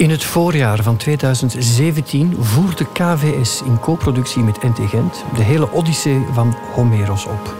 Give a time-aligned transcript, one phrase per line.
[0.00, 6.26] In het voorjaar van 2017 voerde KVS in co-productie met NT Gent de hele Odyssee
[6.32, 7.56] van Homeros op.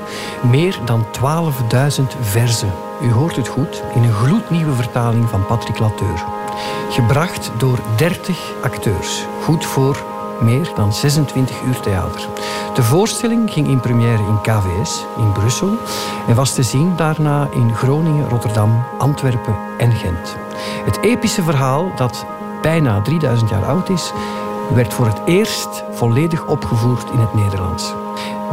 [0.51, 2.73] Meer dan 12.000 verzen.
[3.03, 6.25] U hoort het goed, in een gloednieuwe vertaling van Patrick Lateur.
[6.91, 9.25] Gebracht door 30 acteurs.
[9.43, 10.10] Goed voor
[10.41, 12.29] meer dan 26 uur theater.
[12.75, 15.71] De voorstelling ging in première in KVS in Brussel
[16.29, 20.37] en was te zien daarna in Groningen, Rotterdam, Antwerpen en Gent.
[20.85, 22.27] Het epische verhaal, dat
[22.63, 24.13] bijna 3000 jaar oud is,
[24.75, 27.95] werd voor het eerst volledig opgevoerd in het Nederlands.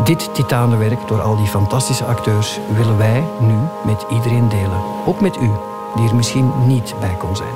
[0.03, 4.81] Dit titanenwerk door al die fantastische acteurs willen wij nu met iedereen delen.
[5.05, 5.49] Ook met u,
[5.95, 7.53] die er misschien niet bij kon zijn.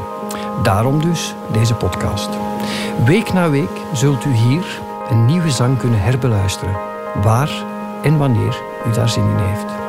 [0.63, 2.50] Daarom dus deze podcast.
[2.99, 6.75] Week na week zult u hier een nieuwe zang kunnen herbeluisteren,
[7.23, 7.65] waar
[8.03, 9.80] en wanneer u daar zin in heeft.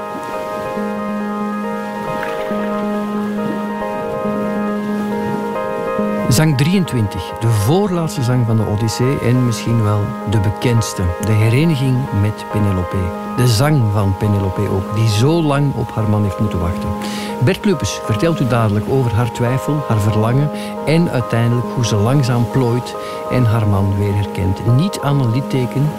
[6.32, 11.96] Zang 23, de voorlaatste zang van de Odyssee en misschien wel de bekendste, de hereniging
[12.20, 12.96] met Penelope.
[13.36, 16.88] De zang van Penelope ook, die zo lang op haar man heeft moeten wachten.
[17.44, 20.50] Bert Lupes vertelt u dadelijk over haar twijfel, haar verlangen
[20.86, 22.96] en uiteindelijk hoe ze langzaam plooit
[23.30, 24.76] en haar man weer herkent.
[24.76, 25.90] Niet aan een litteken,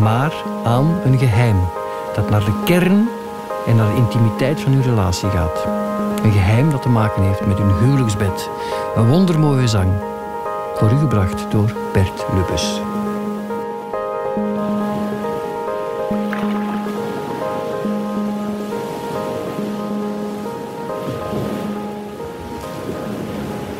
[0.00, 0.32] maar
[0.64, 1.56] aan een geheim
[2.14, 3.08] dat naar de kern
[3.66, 5.81] en naar de intimiteit van uw relatie gaat.
[6.22, 8.48] Een geheim dat te maken heeft met hun huwelijksbed.
[8.96, 9.92] Een wondermooie zang.
[10.74, 12.80] Voor u gebracht door Bert Lubbes.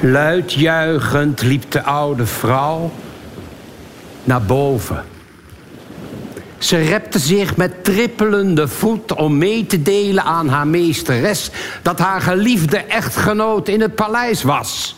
[0.01, 2.91] Luid juichend liep de oude vrouw
[4.25, 5.12] naar boven.
[6.63, 11.51] Ze repte zich met trippelende voet om mee te delen aan haar meesteres
[11.83, 14.97] dat haar geliefde echtgenoot in het paleis was.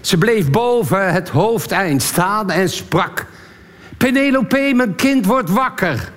[0.00, 3.26] Ze bleef boven het hoofdeind staan en sprak:
[3.96, 6.12] Penelope, mijn kind wordt wakker.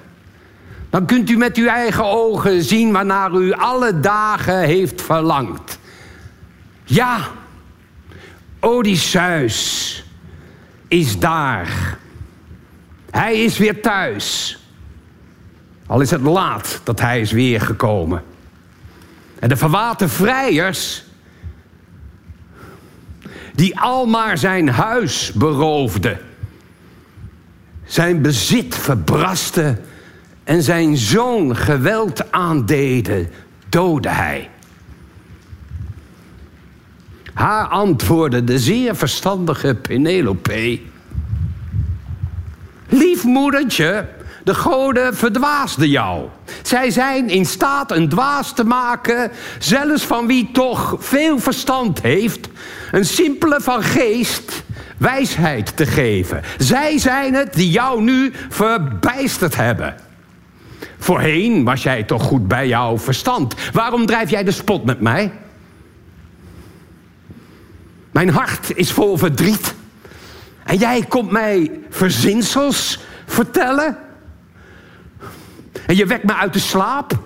[0.89, 5.79] Dan kunt u met uw eigen ogen zien waarnaar u alle dagen heeft verlangd.
[6.83, 7.17] Ja,
[8.59, 10.03] Odysseus
[10.87, 11.97] is daar.
[13.17, 14.57] Hij is weer thuis.
[15.87, 18.23] Al is het laat dat hij is weer gekomen.
[19.39, 21.03] En de verwaten vrijers,
[23.53, 26.19] die al maar zijn huis beroofden,
[27.85, 29.85] zijn bezit verbrasten
[30.43, 33.29] en zijn zoon geweld aandeden,
[33.69, 34.49] doodde hij.
[37.33, 40.79] Haar antwoordde de zeer verstandige Penelope.
[42.89, 44.07] Lief moedertje,
[44.43, 46.25] de goden verdwaasden jou.
[46.61, 52.49] Zij zijn in staat een dwaas te maken, zelfs van wie toch veel verstand heeft,
[52.91, 54.63] een simpele van geest
[54.97, 56.41] wijsheid te geven.
[56.57, 59.95] Zij zijn het die jou nu verbijsterd hebben.
[60.97, 63.55] Voorheen was jij toch goed bij jouw verstand.
[63.73, 65.31] Waarom drijf jij de spot met mij?
[68.11, 69.75] Mijn hart is vol verdriet.
[70.67, 73.97] En jij komt mij verzinsels vertellen?
[75.85, 77.19] En je wekt me uit de slaap?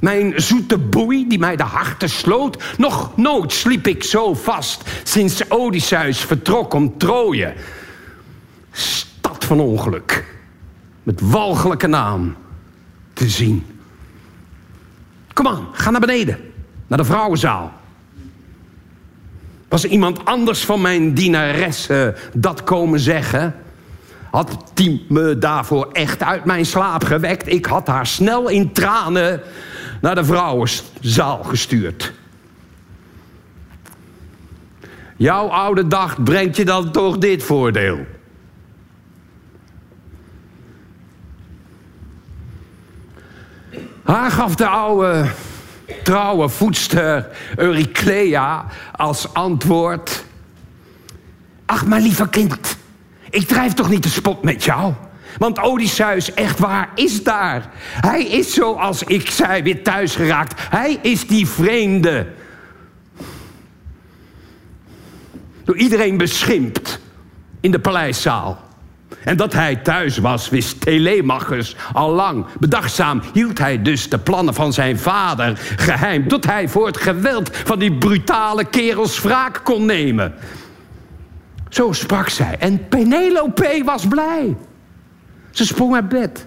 [0.00, 2.62] Mijn zoete boei die mij de harten sloot?
[2.78, 7.54] Nog nooit sliep ik zo vast sinds Odysseus vertrok om Troje.
[8.70, 10.24] Stad van ongeluk.
[11.02, 12.36] Met walgelijke naam
[13.12, 13.66] te zien.
[15.32, 16.38] Kom aan, ga naar beneden.
[16.86, 17.77] Naar de vrouwenzaal.
[19.68, 23.54] Was iemand anders van mijn dienaressen dat komen zeggen?
[24.30, 27.48] Had die me daarvoor echt uit mijn slaap gewekt?
[27.48, 29.40] Ik had haar snel in tranen
[30.00, 32.12] naar de vrouwenzaal gestuurd.
[35.16, 38.06] Jouw oude dag brengt je dan toch dit voordeel.
[44.02, 45.26] Haar gaf de oude
[46.02, 48.66] trouwe voedster Euryclea
[48.96, 50.24] als antwoord...
[51.66, 52.76] Ach, mijn lieve kind,
[53.30, 54.92] ik drijf toch niet de spot met jou?
[55.38, 57.70] Want Odysseus, echt waar, is daar.
[57.80, 60.54] Hij is zoals ik zei, weer thuis geraakt.
[60.70, 62.26] Hij is die vreemde.
[65.64, 67.00] Door iedereen beschimpt
[67.60, 68.67] in de paleiszaal.
[69.24, 72.46] En dat hij thuis was, wist Telemachus al lang.
[72.58, 76.28] Bedachtzaam hield hij dus de plannen van zijn vader geheim...
[76.28, 80.34] tot hij voor het geweld van die brutale kerels wraak kon nemen.
[81.68, 82.56] Zo sprak zij.
[82.58, 84.56] En Penelope was blij.
[85.50, 86.46] Ze sprong uit bed.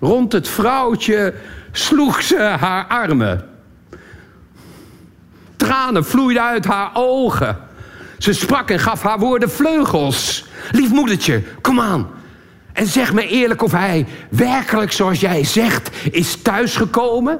[0.00, 1.34] Rond het vrouwtje
[1.72, 3.48] sloeg ze haar armen.
[5.56, 7.67] Tranen vloeiden uit haar ogen.
[8.18, 10.44] Ze sprak en gaf haar woorden vleugels.
[10.70, 12.08] Lief moedertje, kom aan.
[12.72, 17.38] En zeg me eerlijk of hij werkelijk, zoals jij zegt, is thuisgekomen.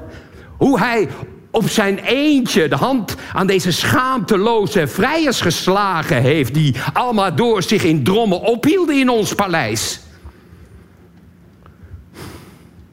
[0.57, 1.09] Hoe hij
[1.51, 6.53] op zijn eentje de hand aan deze schaamteloze vrijers geslagen heeft...
[6.53, 9.99] die allemaal door zich in drommen ophielden in ons paleis.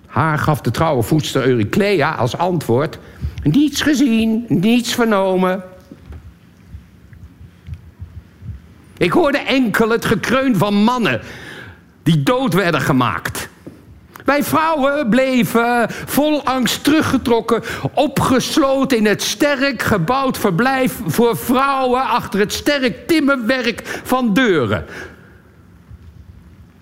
[0.06, 2.98] Haar gaf de trouwe voedster Euryclea als antwoord...
[3.42, 5.62] niets gezien, niets vernomen.
[8.98, 11.20] Ik hoorde enkel het gekreun van mannen
[12.02, 13.48] die dood werden gemaakt.
[14.24, 17.62] Wij vrouwen bleven vol angst teruggetrokken,
[17.94, 24.84] opgesloten in het sterk gebouwd verblijf voor vrouwen achter het sterk timmerwerk van deuren.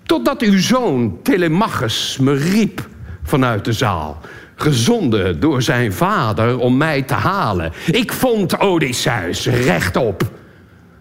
[0.03, 2.87] Totdat uw zoon Telemachus me riep
[3.23, 4.19] vanuit de zaal,
[4.55, 7.73] gezonden door zijn vader om mij te halen.
[7.85, 10.34] Ik vond Odysseus rechtop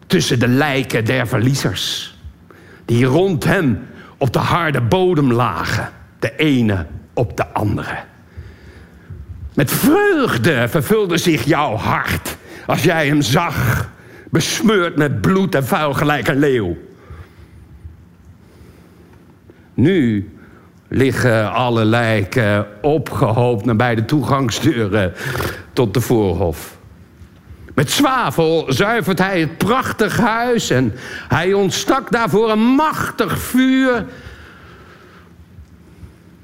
[0.06, 2.16] tussen de lijken der verliezers,
[2.84, 3.86] die rond hem
[4.18, 7.96] op de harde bodem lagen, de ene op de andere.
[9.54, 12.36] Met vreugde vervulde zich jouw hart
[12.66, 13.90] als jij hem zag,
[14.30, 16.76] besmeurd met bloed en vuil gelijk een leeuw.
[19.74, 20.28] Nu
[20.88, 25.12] liggen alle lijken opgehoopt nabij de toegangsdeuren
[25.72, 26.73] tot de voorhof.
[27.74, 30.94] Met zwavel zuivert hij het prachtig huis en
[31.28, 34.06] hij ontstak daarvoor een machtig vuur.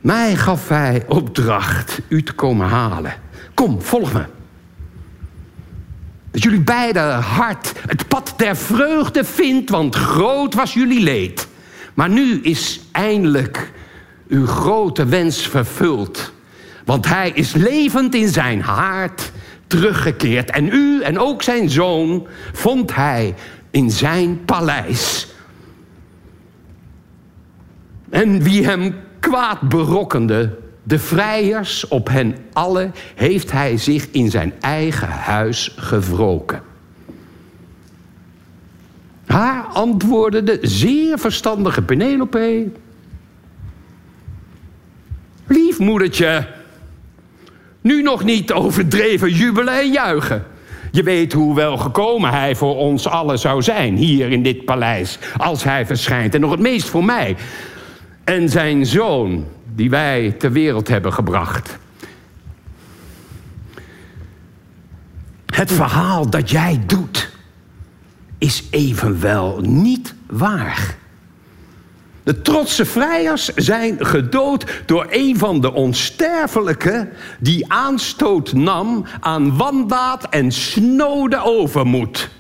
[0.01, 3.15] Mij gaf hij opdracht u te komen halen.
[3.55, 4.25] Kom, volg me.
[6.31, 11.49] Dat jullie beide hart het pad der vreugde vindt, want groot was jullie leed.
[11.95, 13.73] Maar nu is eindelijk
[14.29, 16.33] uw grote wens vervuld.
[16.85, 19.33] Want hij is levend in zijn haard
[19.71, 20.51] teruggekeerd.
[20.51, 23.35] En u en ook zijn zoon vond hij
[23.71, 25.29] in zijn paleis.
[28.09, 34.53] En wie hem kwaad berokkende, de vrijers op hen allen, heeft hij zich in zijn
[34.61, 36.63] eigen huis gewroken.
[39.27, 42.71] Haar antwoordde de zeer verstandige Penelope.
[45.47, 46.47] Lief moedertje,
[47.81, 50.45] nu nog niet overdreven jubelen en juichen.
[50.91, 55.19] Je weet hoe wel gekomen hij voor ons allen zou zijn hier in dit paleis
[55.37, 56.35] als hij verschijnt.
[56.35, 57.37] En nog het meest voor mij
[58.25, 61.79] en zijn zoon die wij ter wereld hebben gebracht.
[65.47, 67.31] Het verhaal dat jij doet
[68.39, 70.99] is evenwel niet waar.
[72.31, 80.29] De trotse vrijers zijn gedood door een van de onsterfelijke die aanstoot nam aan wandaad
[80.29, 82.31] en snode overmoed.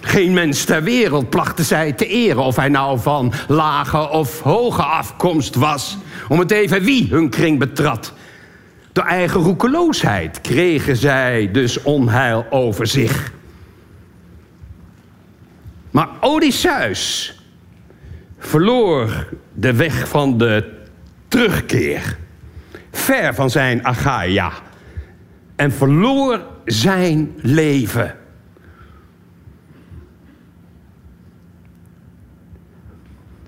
[0.00, 4.82] Geen mens ter wereld plachten zij te eren of hij nou van lage of hoge
[4.82, 5.96] afkomst was,
[6.28, 8.12] om het even wie hun kring betrad.
[8.92, 13.32] Door eigen roekeloosheid kregen zij dus onheil over zich.
[15.90, 17.32] Maar Odysseus
[18.46, 20.72] verloor de weg van de
[21.28, 22.18] terugkeer.
[22.90, 24.52] Ver van zijn Achaia.
[25.56, 28.14] En verloor zijn leven.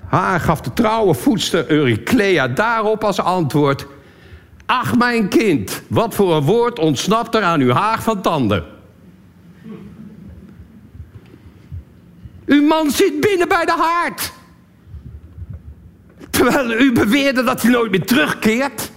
[0.06, 3.86] Haar gaf de trouwe voedster Euryclea daarop als antwoord...
[4.66, 8.64] Ach, mijn kind, wat voor een woord ontsnapt er aan uw haag van tanden?
[12.46, 14.32] Uw man zit binnen bij de haard.
[16.46, 18.90] Terwijl u beweerde dat hij nooit meer terugkeert.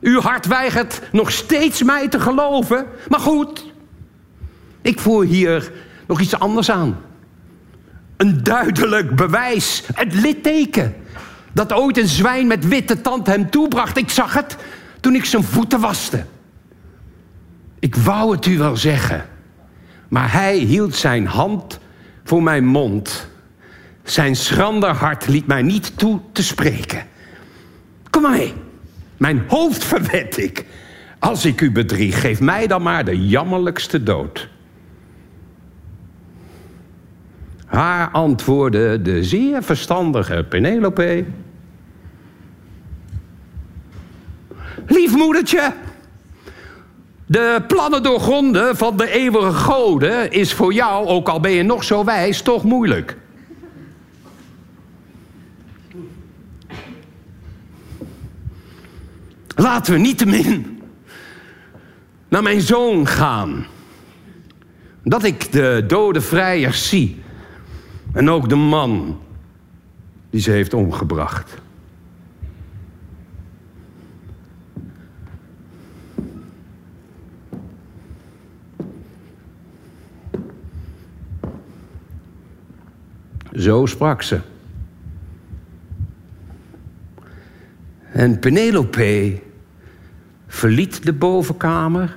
[0.00, 2.86] Uw hart weigert nog steeds mij te geloven.
[3.08, 3.72] Maar goed,
[4.82, 5.72] ik voer hier
[6.06, 6.96] nog iets anders aan.
[8.16, 10.94] Een duidelijk bewijs, het litteken.
[11.52, 13.96] Dat ooit een zwijn met witte tand hem toebracht.
[13.96, 14.56] Ik zag het
[15.00, 16.24] toen ik zijn voeten waste.
[17.78, 19.24] Ik wou het u wel zeggen.
[20.08, 21.78] Maar hij hield zijn hand
[22.24, 23.30] voor mijn mond.
[24.02, 27.06] Zijn schrander hart liet mij niet toe te spreken.
[28.10, 28.54] Kom maar mee.
[29.16, 30.64] Mijn hoofd verwed ik.
[31.18, 34.48] Als ik u bedrieg, geef mij dan maar de jammerlijkste dood.
[37.66, 41.24] Haar antwoordde de zeer verstandige Penelope.
[44.86, 45.72] Lief moedertje,
[47.26, 51.84] de plannen doorgronden van de eeuwige goden is voor jou, ook al ben je nog
[51.84, 53.16] zo wijs, toch moeilijk.
[59.56, 60.26] Laten we niet te
[62.28, 63.66] naar mijn zoon gaan.
[65.02, 67.22] Dat ik de dode vrijers zie.
[68.12, 69.20] En ook de man
[70.30, 71.60] die ze heeft omgebracht.
[83.54, 84.40] Zo sprak ze.
[88.22, 89.40] En Penelope
[90.46, 92.16] verliet de bovenkamer,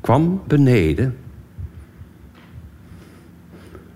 [0.00, 1.18] kwam beneden,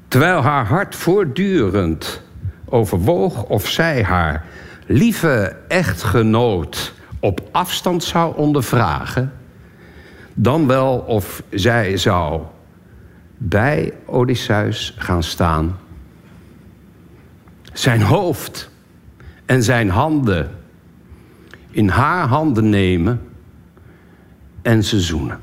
[0.08, 2.22] terwijl haar hart voortdurend
[2.64, 4.44] overwoog of zij haar
[4.86, 9.32] lieve echtgenoot op afstand zou ondervragen,
[10.34, 12.42] dan wel of zij zou
[13.36, 15.76] bij Odysseus gaan staan,
[17.72, 18.70] zijn hoofd
[19.46, 20.56] en zijn handen
[21.70, 23.20] in haar handen nemen
[24.62, 25.40] en ze zoenen.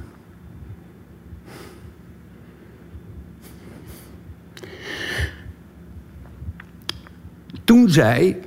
[7.64, 8.40] Toen zij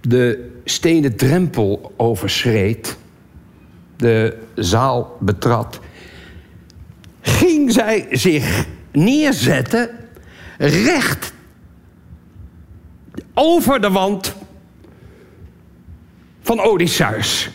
[0.00, 2.96] de stenen drempel overschreed,
[3.96, 5.80] de zaal betrad,
[7.20, 9.90] ging zij zich neerzetten
[10.58, 11.32] recht
[13.34, 14.36] over de wand
[16.48, 17.50] van Odysseus.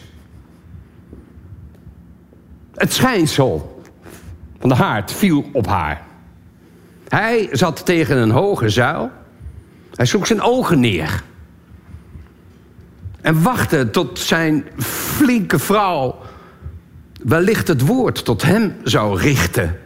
[2.74, 3.82] Het schijnsel
[4.60, 6.02] van de haard viel op haar.
[7.08, 9.12] Hij zat tegen een hoge zuil.
[9.94, 11.24] Hij sloeg zijn ogen neer.
[13.22, 16.20] En wachtte tot zijn flinke vrouw
[17.24, 19.80] wellicht het woord tot hem zou richten.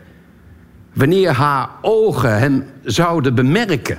[0.94, 3.98] Wanneer haar ogen hem zouden bemerken.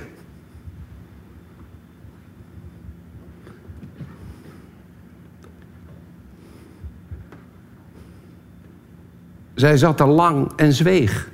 [9.59, 11.29] Zij zat er lang en zweeg.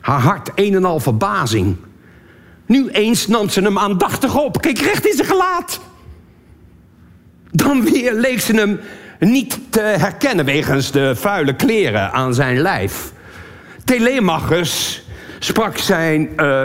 [0.00, 1.76] Haar hart een en al verbazing.
[2.66, 5.80] Nu eens nam ze hem aandachtig op, keek recht in zijn gelaat.
[7.50, 8.80] Dan weer leek ze hem
[9.18, 13.12] niet te herkennen wegens de vuile kleren aan zijn lijf.
[13.84, 15.04] Telemachus
[15.38, 16.64] sprak zijn uh,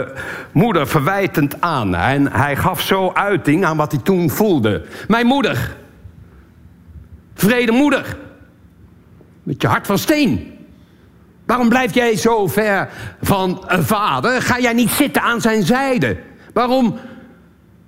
[0.52, 4.84] moeder verwijtend aan en hij gaf zo uiting aan wat hij toen voelde.
[5.06, 5.76] Mijn moeder,
[7.40, 8.16] vrede moeder,
[9.42, 10.52] met je hart van steen.
[11.46, 12.88] Waarom blijf jij zo ver
[13.22, 14.42] van een vader?
[14.42, 16.16] Ga jij niet zitten aan zijn zijde?
[16.52, 16.98] Waarom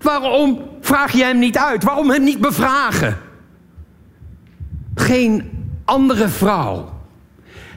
[0.03, 1.85] Waarom vraag je hem niet uit?
[1.85, 3.19] Waarom hem niet bevragen?
[4.95, 5.51] Geen
[5.85, 6.89] andere vrouw,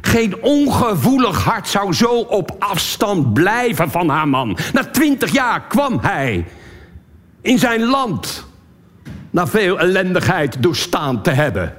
[0.02, 4.58] geen ongevoelig hart zou zo op afstand blijven van haar man.
[4.74, 6.46] Na twintig jaar kwam hij
[7.42, 8.46] in zijn land
[9.34, 11.74] na veel ellendigheid doorstaan te hebben.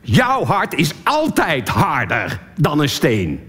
[0.00, 3.40] Jouw hart is altijd harder dan een steen.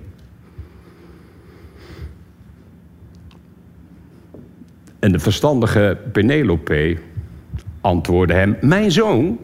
[5.00, 6.98] En de verstandige Penelope
[7.82, 9.40] antwoordde hem: Mijn zoon,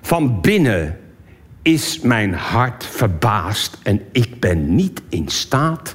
[0.00, 0.98] van binnen
[1.62, 5.94] is mijn hart verbaasd en ik ben niet in staat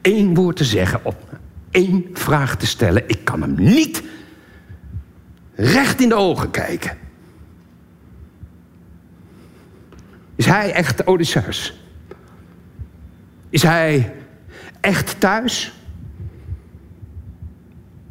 [0.00, 1.14] één woord te zeggen of
[1.70, 3.02] één vraag te stellen.
[3.06, 4.02] Ik kan hem niet
[5.56, 6.98] recht in de ogen kijken.
[10.36, 11.80] Is hij echt Odysseus?
[13.50, 14.14] Is hij
[14.80, 15.72] echt thuis?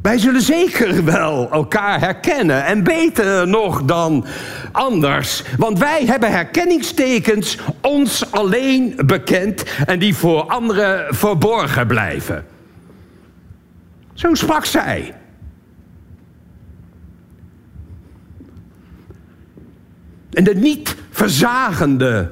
[0.02, 4.25] Wij zullen zeker wel elkaar herkennen en beter nog dan
[4.72, 5.44] anders.
[5.58, 12.46] Want wij hebben herkenningstekens ons alleen bekend en die voor anderen verborgen blijven.
[14.14, 15.14] Zo sprak zij.
[20.36, 22.32] En de niet verzagende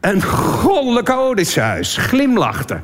[0.00, 2.80] en goddelijke Odysseus glimlachte.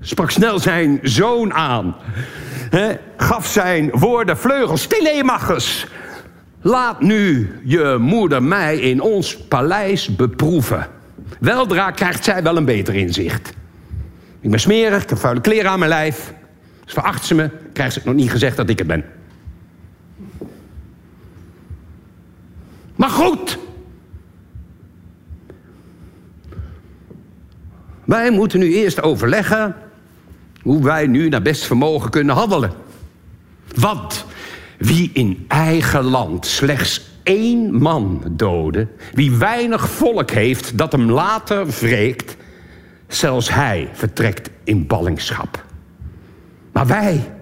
[0.00, 1.96] Sprak snel zijn zoon aan.
[3.16, 4.86] gaf zijn woorden vleugels.
[4.86, 5.86] Telemachus,
[6.60, 10.86] laat nu je moeder mij in ons paleis beproeven.
[11.40, 13.52] Weldra krijgt zij wel een beter inzicht.
[14.40, 16.32] Ik ben smerig, ik heb vuile kleren aan mijn lijf.
[16.84, 19.04] Dus veracht ze me, krijgt ze nog niet gezegd dat ik het ben.
[22.96, 23.58] Maar goed.
[28.04, 29.76] Wij moeten nu eerst overleggen
[30.62, 32.72] hoe wij nu naar best vermogen kunnen handelen.
[33.74, 34.24] Want
[34.78, 41.66] wie in eigen land slechts één man doodde, wie weinig volk heeft dat hem later
[41.66, 42.36] wreekt,
[43.08, 45.64] zelfs hij vertrekt in ballingschap.
[46.72, 47.32] Maar wij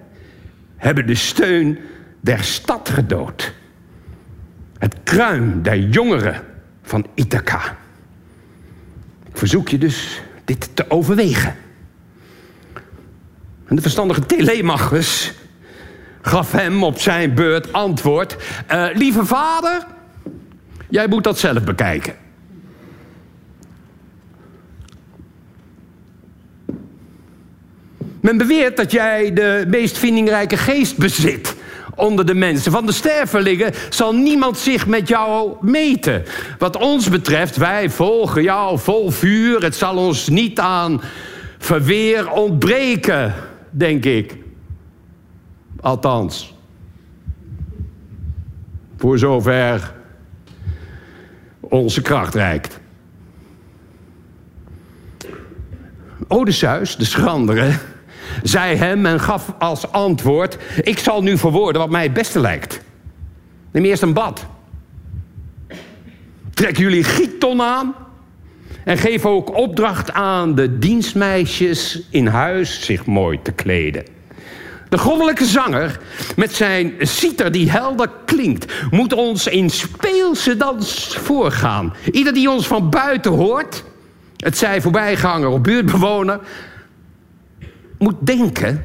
[0.75, 1.77] hebben de steun
[2.21, 3.53] der stad gedood.
[4.77, 6.41] Het kruin der jongeren
[6.83, 7.77] van Ithaca.
[9.29, 11.55] Ik verzoek je dus dit te overwegen.
[13.65, 15.33] En de verstandige Telemachus
[16.21, 18.35] gaf hem op zijn beurt antwoord...
[18.71, 19.85] Uh, lieve vader,
[20.89, 22.15] jij moet dat zelf bekijken.
[28.21, 31.55] Men beweert dat jij de meest vindingrijke geest bezit
[31.95, 32.71] onder de mensen.
[32.71, 36.23] Van de stervelingen zal niemand zich met jou meten.
[36.57, 39.63] Wat ons betreft, wij volgen jou vol vuur.
[39.63, 41.01] Het zal ons niet aan
[41.57, 43.33] verweer ontbreken,
[43.69, 44.37] denk ik.
[45.81, 46.53] Althans,
[48.97, 49.93] voor zover
[51.59, 52.79] onze kracht reikt.
[56.27, 57.71] Odysseus, de schrandere,
[58.43, 60.57] zei hem en gaf als antwoord...
[60.81, 62.81] ik zal nu verwoorden wat mij het beste lijkt.
[63.71, 64.45] Neem eerst een bad.
[66.53, 67.95] Trek jullie gietton aan...
[68.83, 74.03] en geef ook opdracht aan de dienstmeisjes in huis zich mooi te kleden.
[74.89, 75.99] De goddelijke zanger
[76.35, 78.73] met zijn citer die helder klinkt...
[78.89, 81.93] moet ons in speelse dans voorgaan.
[82.11, 83.83] Ieder die ons van buiten hoort...
[84.37, 86.39] het zij voorbijganger of buurtbewoner
[88.05, 88.83] moet denken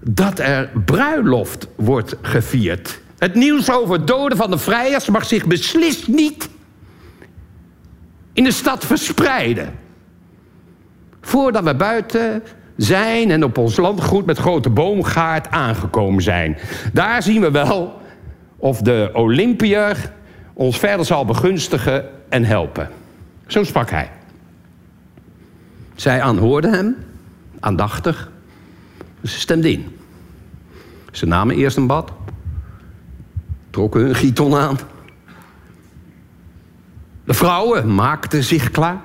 [0.00, 3.00] dat er bruiloft wordt gevierd.
[3.18, 6.48] Het nieuws over doden van de vrijers mag zich beslist niet
[8.32, 9.74] in de stad verspreiden.
[11.20, 12.42] Voordat we buiten
[12.76, 16.56] zijn en op ons landgoed met grote boomgaard aangekomen zijn.
[16.92, 18.00] Daar zien we wel
[18.56, 20.12] of de Olympiër
[20.54, 22.88] ons verder zal begunstigen en helpen.
[23.46, 24.10] Zo sprak hij.
[25.94, 26.96] Zij aanhoorden hem
[27.60, 28.30] aandachtig.
[29.22, 29.96] Ze stemden in.
[31.12, 32.12] Ze namen eerst een bad,
[33.70, 34.78] trokken hun gieton aan.
[37.24, 39.00] De vrouwen maakten zich klaar.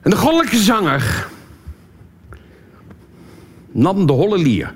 [0.00, 1.28] En de goddelijke zanger
[3.72, 4.74] nam de holle lier.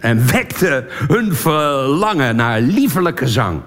[0.00, 3.60] En wekte hun verlangen naar liefelijke zang.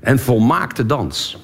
[0.00, 1.38] En volmaakte dans.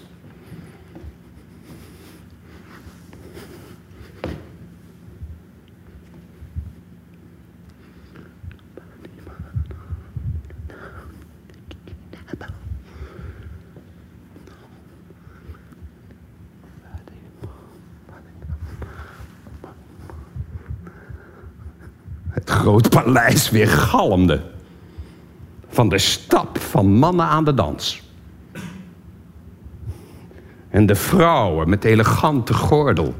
[22.50, 24.40] Groot paleis weer galmde.
[25.68, 28.02] Van de stap van mannen aan de dans.
[30.70, 33.14] En de vrouwen met elegante gordel.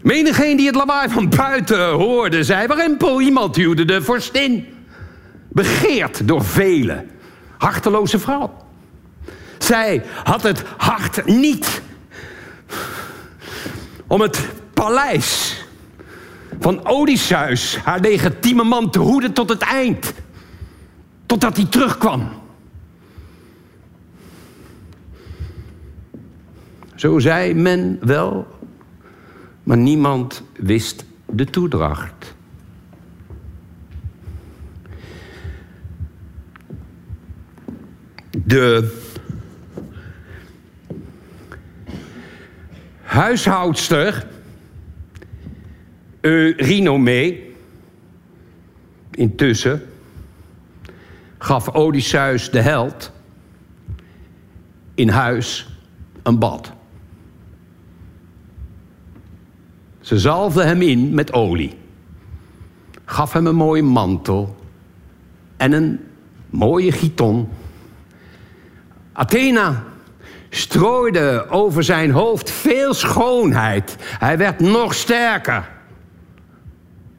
[0.00, 2.66] Menigeen die het lawaai van buiten hoorde, zei...
[2.66, 4.66] Warempel, iemand huwde de vorstin.
[5.48, 7.10] Begeerd door velen.
[7.58, 8.56] Harteloze vrouw.
[9.58, 11.82] Zij had het hart niet
[14.06, 15.51] om het paleis
[16.62, 20.14] van Odysseus, haar legitieme man, te hoeden tot het eind.
[21.26, 22.28] Totdat hij terugkwam.
[26.94, 28.46] Zo zei men wel,
[29.62, 32.34] maar niemand wist de toedracht.
[38.30, 39.00] De
[43.02, 44.26] huishoudster
[46.22, 47.38] Eurynome,
[49.10, 49.82] intussen,
[51.38, 53.12] gaf Odysseus de held
[54.94, 55.68] in huis
[56.22, 56.72] een bad.
[60.00, 61.74] Ze zalfde hem in met olie,
[63.04, 64.56] gaf hem een mooie mantel
[65.56, 66.00] en een
[66.50, 67.48] mooie giton.
[69.12, 69.84] Athena
[70.50, 73.96] strooide over zijn hoofd veel schoonheid.
[74.00, 75.71] Hij werd nog sterker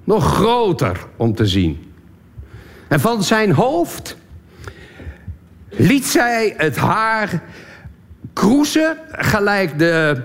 [0.03, 1.93] nog groter om te zien.
[2.87, 4.17] En van zijn hoofd
[5.69, 7.43] liet zij het haar
[8.33, 10.23] kroezen gelijk de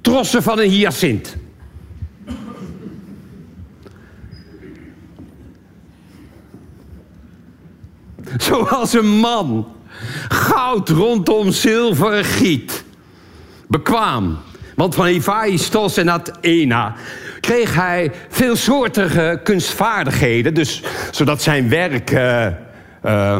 [0.00, 1.36] trossen van een hyacint.
[8.36, 9.66] Zoals een man
[10.28, 12.84] goud rondom zilver giet.
[13.68, 14.38] Bekwaam,
[14.78, 16.94] want van Hephaïstos en Athena
[17.40, 20.54] kreeg hij veelsoortige kunstvaardigheden.
[20.54, 22.46] Dus, zodat zijn werk uh,
[23.04, 23.38] uh,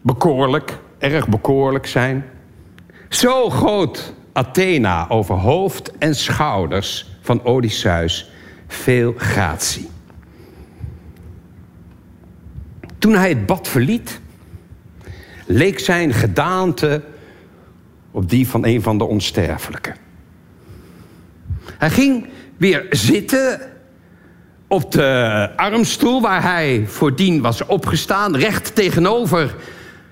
[0.00, 2.24] bekoorlijk, erg bekoorlijk zijn.
[3.08, 8.30] Zo groot Athena over hoofd en schouders van Odysseus
[8.66, 9.88] veel gratie.
[12.98, 14.20] Toen hij het bad verliet,
[15.46, 17.02] leek zijn gedaante
[18.10, 20.03] op die van een van de onsterfelijken.
[21.78, 23.60] Hij ging weer zitten
[24.66, 29.54] op de armstoel waar hij voordien was opgestaan, recht tegenover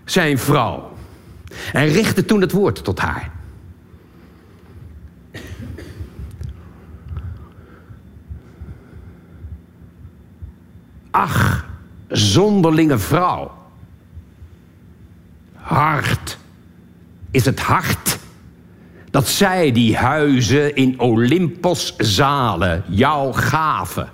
[0.05, 0.93] zijn vrouw.
[1.73, 3.31] En richtte toen het woord tot haar.
[11.11, 11.67] Ach,
[12.09, 13.53] zonderlinge vrouw.
[15.55, 16.39] Hart
[17.31, 18.12] is het hart
[19.13, 24.09] dat zij die huizen in Olympos zalen jou gaven.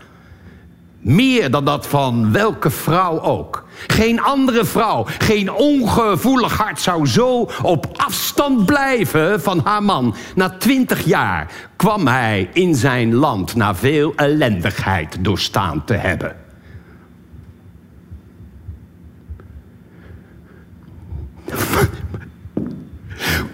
[1.01, 3.65] Meer dan dat van welke vrouw ook.
[3.87, 10.15] Geen andere vrouw, geen ongevoelig hart zou zo op afstand blijven van haar man.
[10.35, 16.37] Na twintig jaar kwam hij in zijn land na veel ellendigheid doorstaan te hebben.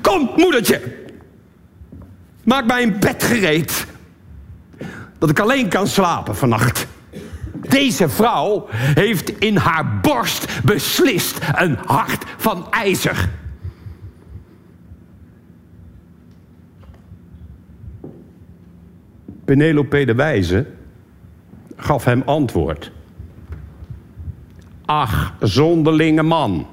[0.00, 1.02] Kom, moedertje.
[2.44, 3.86] Maak mij een bed gereed.
[5.18, 6.86] Dat ik alleen kan slapen vannacht.
[7.52, 13.28] Deze vrouw heeft in haar borst beslist een hart van ijzer.
[19.44, 20.66] Penelope de Wijze
[21.76, 22.92] gaf hem antwoord.
[24.84, 26.66] Ach, zonderlinge man.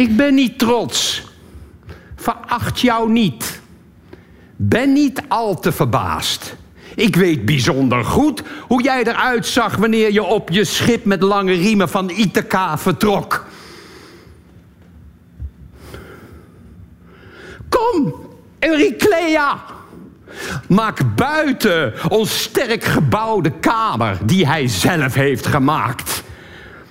[0.00, 1.22] Ik ben niet trots.
[2.16, 3.60] Veracht jou niet.
[4.56, 6.56] Ben niet al te verbaasd.
[6.94, 11.52] Ik weet bijzonder goed hoe jij eruit zag wanneer je op je schip met lange
[11.52, 13.46] riemen van Ithaca vertrok.
[17.68, 18.14] Kom,
[18.58, 19.64] Euryclea.
[20.68, 26.22] Maak buiten ons sterk gebouwde kamer die hij zelf heeft gemaakt.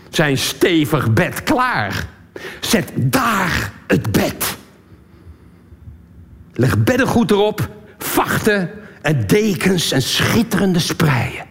[0.09, 2.17] Zijn stevig bed klaar.
[2.59, 4.57] Zet daar het bed.
[6.53, 8.69] Leg beddengoed erop, vachten
[9.01, 11.45] en dekens en schitterende spreien.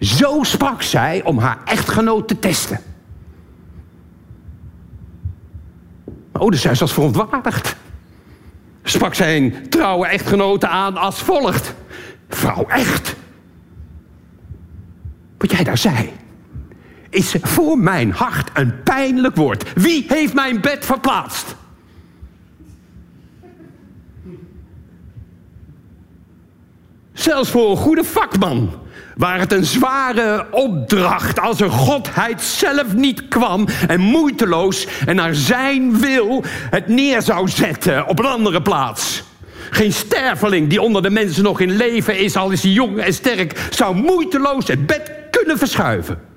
[0.00, 2.80] Zo sprak zij om haar echtgenoot te testen.
[6.32, 7.76] Maar Odysseus was verontwaardigd.
[8.82, 11.74] Sprak zijn trouwe echtgenote aan als volgt.
[12.28, 13.16] Vrouw echt.
[15.38, 16.12] Wat jij daar zei,
[17.10, 19.72] is voor mijn hart een pijnlijk woord.
[19.74, 21.56] Wie heeft mijn bed verplaatst?
[27.12, 28.70] Zelfs voor een goede vakman
[29.16, 35.34] waar het een zware opdracht als een godheid zelf niet kwam en moeiteloos en naar
[35.34, 39.22] zijn wil het neer zou zetten op een andere plaats.
[39.70, 43.14] Geen sterveling die onder de mensen nog in leven is, al is hij jong en
[43.14, 46.29] sterk, zou moeiteloos het bed kunnen verschuiven.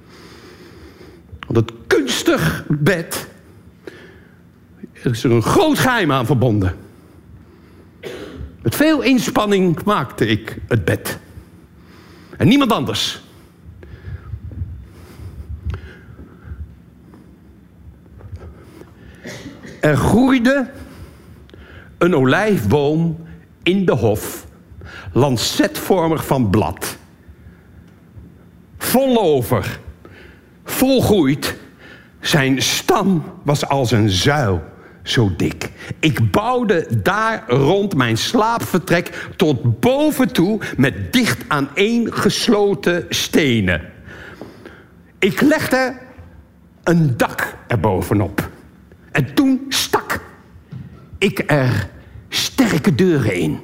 [1.53, 3.27] Het kunstig bed,
[4.91, 6.75] is er een groot geheim aan verbonden.
[8.61, 11.19] Met veel inspanning maakte ik het bed.
[12.37, 13.21] En niemand anders.
[19.79, 20.71] Er groeide
[21.97, 23.27] een olijfboom
[23.63, 24.47] in de hof,
[25.11, 26.97] lancetvormig van blad.
[28.77, 29.79] Vol over,
[30.73, 31.55] volgroeid.
[32.19, 34.63] Zijn stam was als een zuil
[35.03, 35.69] zo dik.
[35.99, 43.81] Ik bouwde daar rond mijn slaapvertrek tot boven toe met dicht aaneengesloten stenen.
[45.19, 45.97] Ik legde
[46.83, 48.49] een dak erbovenop.
[49.11, 50.19] En toen stak
[51.17, 51.89] ik er
[52.29, 53.59] sterke deuren in.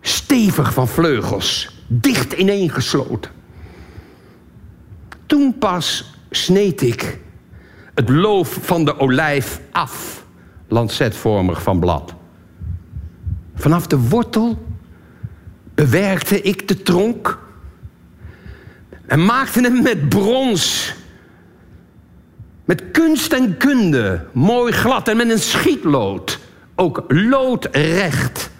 [0.00, 3.30] Stevig van vleugels, dicht ineengesloten.
[5.34, 7.18] Toen pas sneed ik
[7.94, 10.24] het loof van de olijf af
[10.68, 12.14] lancetvormig van blad.
[13.54, 14.66] Vanaf de wortel
[15.74, 17.38] bewerkte ik de tronk
[19.06, 20.94] en maakte hem met brons,
[22.64, 26.38] met kunst en kunde, mooi glad en met een schietlood,
[26.74, 28.50] ook loodrecht.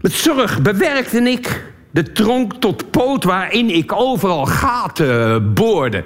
[0.00, 6.04] Met zorg bewerkte ik de tronk tot poot waarin ik overal gaten boorde.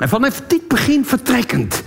[0.00, 1.82] En vanaf dit begin vertrekkend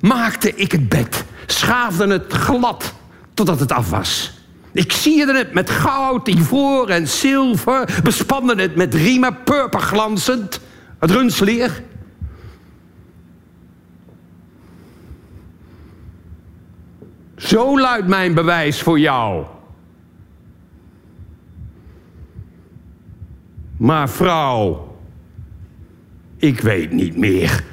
[0.00, 2.94] maakte ik het bed, schaafde het glad
[3.34, 4.38] totdat het af was.
[4.72, 10.60] Ik sierde het met goud, ivoor en zilver, bespande het met riemen, purperglanzend,
[10.98, 11.82] Het rundsleer.
[17.36, 19.44] Zo luidt mijn bewijs voor jou.
[23.80, 24.96] Maar vrouw,
[26.36, 27.64] ik weet niet meer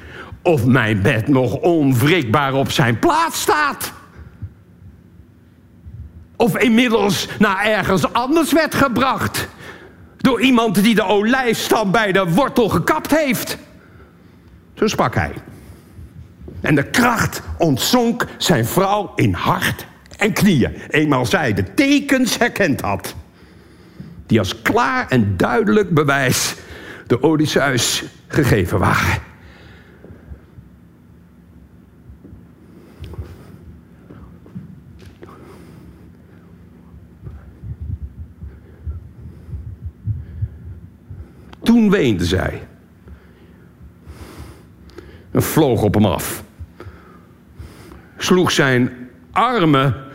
[0.42, 3.92] of mijn bed nog onwrikbaar op zijn plaats staat.
[6.36, 9.48] Of inmiddels naar ergens anders werd gebracht.
[10.16, 13.58] Door iemand die de olijfstam bij de wortel gekapt heeft.
[14.74, 15.32] Zo sprak hij.
[16.60, 20.76] En de kracht ontzonk zijn vrouw in hart en knieën.
[20.88, 23.14] Eenmaal zij de tekens herkend had.
[24.28, 26.56] Die als klaar en duidelijk bewijs
[27.06, 29.22] de Odysseus gegeven waren.
[41.62, 42.66] Toen weende zij.
[45.30, 46.44] En vloog op hem af.
[48.16, 48.90] Sloeg zijn
[49.30, 50.07] armen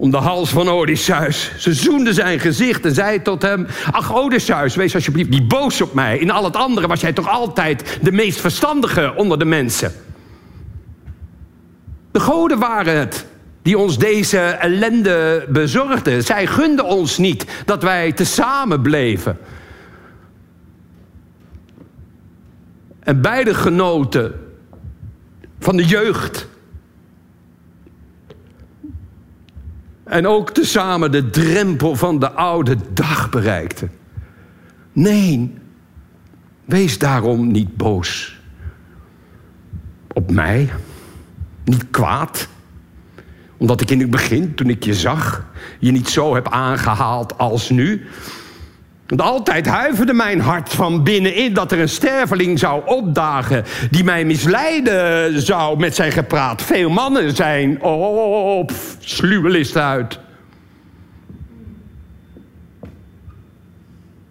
[0.00, 1.52] om de hals van Odysseus.
[1.58, 3.66] Ze zoende zijn gezicht en zei tot hem...
[3.90, 6.18] Ach, Odysseus, wees alsjeblieft niet boos op mij.
[6.18, 9.92] In al het andere was jij toch altijd de meest verstandige onder de mensen.
[12.10, 13.26] De goden waren het
[13.62, 16.22] die ons deze ellende bezorgden.
[16.22, 19.38] Zij gunden ons niet dat wij tezamen bleven.
[23.00, 24.32] En beide genoten
[25.58, 26.48] van de jeugd.
[30.10, 33.90] En ook tezamen de drempel van de oude dag bereikten.
[34.92, 35.54] Nee,
[36.64, 38.38] wees daarom niet boos.
[40.12, 40.70] Op mij,
[41.64, 42.48] niet kwaad.
[43.56, 45.44] Omdat ik in het begin, toen ik je zag,
[45.78, 48.06] je niet zo heb aangehaald als nu.
[49.10, 53.64] Want altijd huiverde mijn hart van binnenin dat er een sterveling zou opdagen...
[53.90, 56.62] die mij misleiden zou met zijn gepraat.
[56.62, 60.18] Veel mannen zijn op sluwe list uit.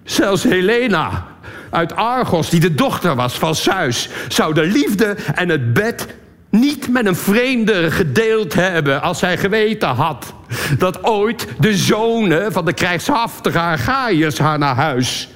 [0.03, 1.27] Zelfs Helena
[1.69, 4.09] uit Argos, die de dochter was van Zeus...
[4.27, 6.07] zou de liefde en het bed
[6.49, 10.33] niet met een vreemde gedeeld hebben als hij geweten had
[10.77, 15.29] dat ooit de zonen van de krijgshaftige Argaiërs haar naar huis,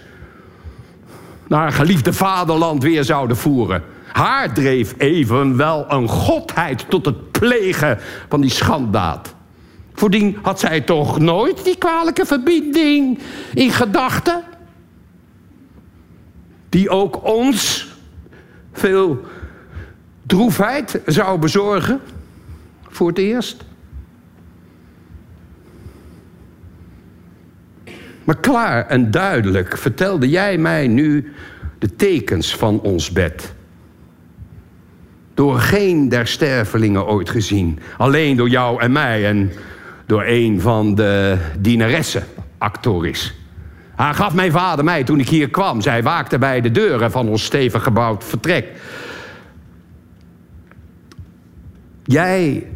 [1.48, 3.84] naar haar geliefde vaderland weer zouden voeren.
[4.12, 8.00] Haar dreef evenwel een godheid tot het plegen
[8.30, 9.36] van die schanddaad.
[9.94, 13.20] Voordien had zij toch nooit die kwalijke verbinding
[13.54, 14.44] in gedachten?
[16.70, 17.88] Die ook ons
[18.74, 19.20] veel
[20.34, 22.02] droefheid zou bezorgen
[22.90, 23.64] voor het eerst.
[28.24, 31.34] Maar klaar en duidelijk vertelde jij mij nu
[31.80, 33.54] de tekens van ons bed.
[35.34, 37.80] Door geen der stervelingen ooit gezien.
[37.98, 39.52] Alleen door jou en mij en
[40.06, 42.24] door een van de dienaressen,
[42.58, 43.34] actoris.
[43.96, 45.82] Hij gaf mijn vader mij toen ik hier kwam.
[45.82, 48.66] Zij waakte bij de deuren van ons stevig gebouwd vertrek.
[52.04, 52.68] Jij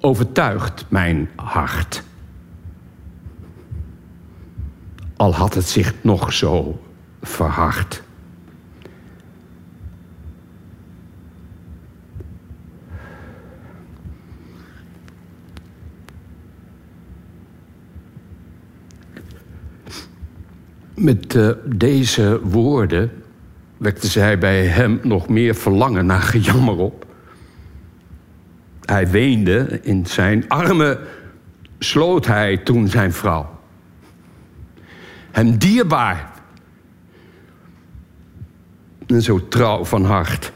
[0.00, 2.02] overtuigt mijn hart.
[5.16, 6.82] Al had het zich nog zo
[7.22, 8.02] verhard.
[20.94, 23.10] Met uh, deze woorden
[23.76, 27.11] wekte zij bij hem nog meer verlangen naar gejammer op.
[28.92, 30.98] Hij weende, in zijn armen
[31.78, 33.60] sloot hij toen zijn vrouw.
[35.30, 36.32] Hem dierbaar
[39.06, 40.52] en zo trouw van hart.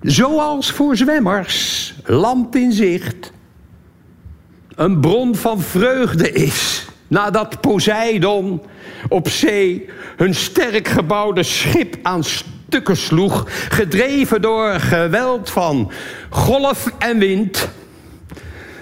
[0.00, 3.32] Zoals voor zwemmers, land in zicht,
[4.74, 6.86] een bron van vreugde is.
[7.08, 8.62] Nadat Poseidon
[9.08, 15.92] op zee hun sterk gebouwde schip aan stukken sloeg, gedreven door geweld van
[16.30, 17.68] golf en wind.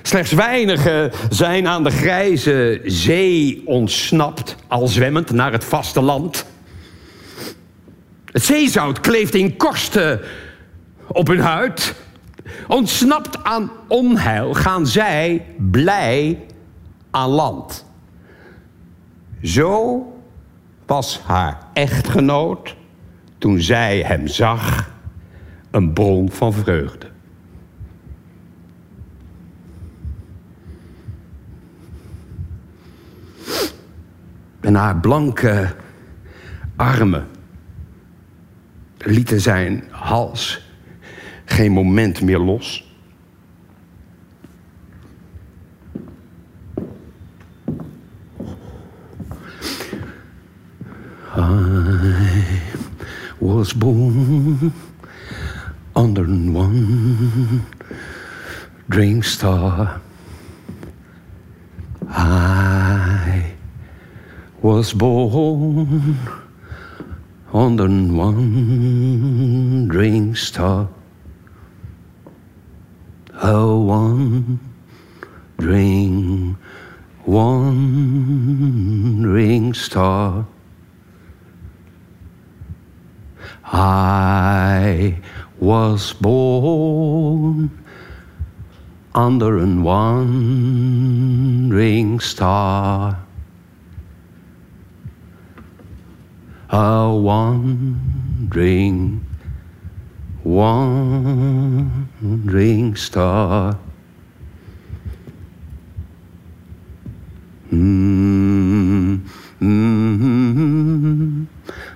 [0.03, 6.45] Slechts weinigen zijn aan de grijze zee ontsnapt, al zwemmend naar het vasteland.
[8.33, 10.21] Het zeezout kleeft in korsten
[11.07, 11.95] op hun huid.
[12.69, 16.47] Ontsnapt aan onheil gaan zij blij
[17.11, 17.87] aan land.
[19.43, 20.03] Zo
[20.87, 22.77] was haar echtgenoot
[23.39, 24.91] toen zij hem zag,
[25.71, 27.09] een bron van vreugde.
[34.61, 35.75] En haar blanke
[36.77, 37.29] armen
[38.99, 40.70] lieten zijn hals
[41.53, 42.89] geen moment meer los.
[51.37, 52.61] I
[53.39, 54.73] was born
[55.95, 57.65] under one
[58.89, 60.01] drink star.
[62.09, 63.55] I
[64.63, 66.19] was born
[67.53, 70.89] under one drink star.
[73.43, 74.61] A one
[77.25, 80.47] one ring star.
[83.65, 85.17] I
[85.59, 87.71] was born
[89.15, 91.01] under an wandering
[92.21, 93.25] star.
[96.69, 98.51] A wandering,
[100.43, 101.99] wandering.
[107.69, 109.23] Mm,
[109.59, 111.49] mm,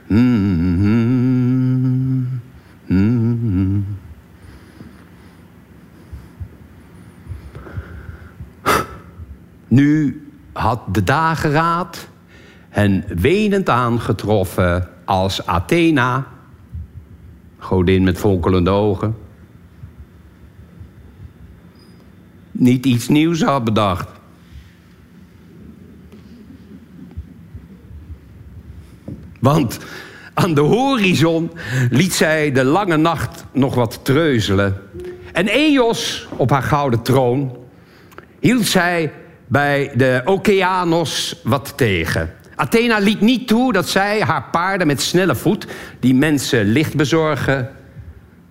[0.09, 0.65] mm,
[9.75, 12.09] Nu had de dageraad
[12.69, 16.27] hen wenend aangetroffen als Athena,
[17.65, 19.17] godin met fonkelende ogen,
[22.53, 24.09] niet iets nieuws had bedacht.
[29.41, 29.79] Want
[30.35, 31.51] aan de horizon
[31.91, 34.81] liet zij de lange nacht nog wat treuzelen.
[35.33, 37.57] En Eos op haar gouden troon
[38.41, 39.13] hield zij
[39.47, 42.35] bij de Okeanos wat tegen.
[42.57, 45.67] Athena liet niet toe dat zij haar paarden met snelle voet...
[46.01, 47.71] die mensen licht bezorgen,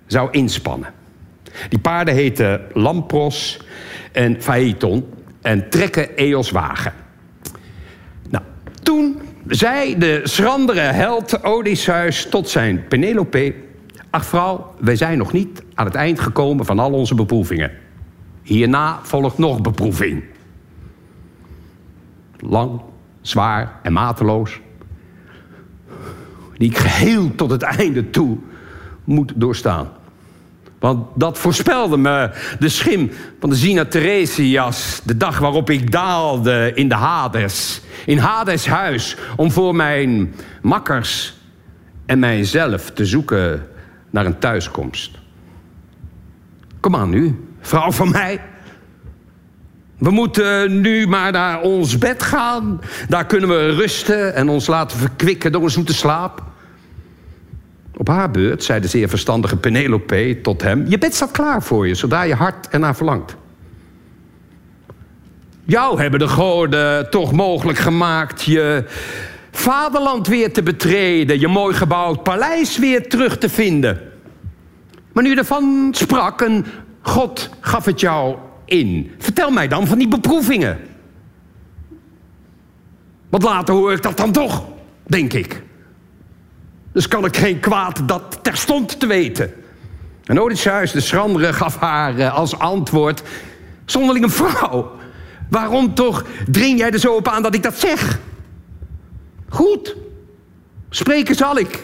[0.08, 0.94] zou inspannen.
[1.70, 3.60] Die paarden heten Lampros
[4.12, 5.06] en Phaeton
[5.42, 6.94] en trekken Eos wagen.
[8.30, 8.44] Nou,
[8.84, 13.54] toen zei de schrandere held Odysseus tot zijn Penelope...
[14.10, 17.72] Ach vrouw, wij zijn nog niet aan het eind gekomen van al onze beproevingen.
[18.44, 20.24] Hierna volgt nog beproeving
[22.50, 22.82] lang,
[23.24, 24.60] zwaar en mateloos.
[26.54, 28.38] Die ik geheel tot het einde toe
[29.04, 29.90] moet doorstaan.
[30.80, 35.02] Want dat voorspelde me de schim van de Zina Theresias...
[35.04, 37.82] de dag waarop ik daalde in de Hades.
[38.06, 41.34] In Hades huis om voor mijn makkers
[42.06, 43.68] en mijzelf te zoeken
[44.10, 45.12] naar een thuiskomst.
[46.80, 48.42] Kom aan nu, vrouw van mij...
[50.04, 52.82] We moeten nu maar naar ons bed gaan.
[53.08, 56.44] Daar kunnen we rusten en ons laten verkwikken door een zoete slaap.
[57.98, 60.86] Op haar beurt zei de zeer verstandige Penelope tot hem...
[60.88, 63.36] je bed staat klaar voor je, zodra je hart ernaar verlangt.
[65.64, 68.84] Jou hebben de goden toch mogelijk gemaakt je
[69.52, 71.40] vaderland weer te betreden...
[71.40, 74.02] je mooi gebouwd paleis weer terug te vinden.
[75.12, 76.66] Maar nu ervan sprak, een
[77.02, 78.38] God gaf het jou
[78.74, 79.12] in.
[79.18, 80.80] Vertel mij dan van die beproevingen.
[83.30, 84.64] Want later hoor ik dat dan toch,
[85.04, 85.62] denk ik.
[86.92, 89.54] Dus kan ik geen kwaad dat terstond te weten.
[90.24, 93.24] En Odysseus, de schrandere, gaf haar eh, als antwoord...
[93.86, 94.92] Zonderlinge vrouw,
[95.50, 98.20] waarom toch dring jij er zo op aan dat ik dat zeg?
[99.50, 99.96] Goed,
[100.90, 101.84] spreken zal ik.